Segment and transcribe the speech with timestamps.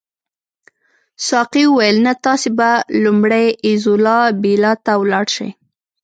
[1.27, 2.69] ساقي وویل نه تاسي به
[3.03, 5.49] لومړی ایزولا بیلا ته ولاړ شئ.